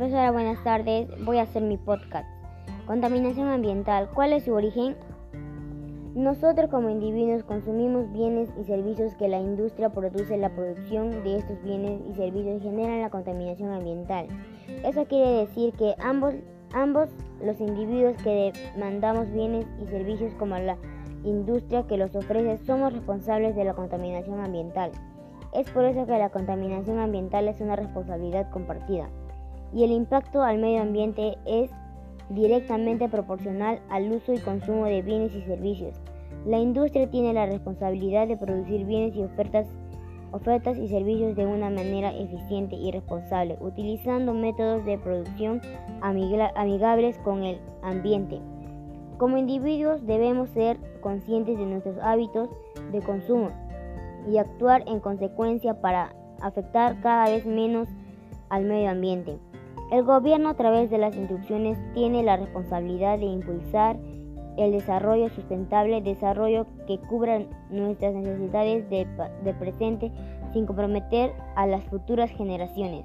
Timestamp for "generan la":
12.62-13.10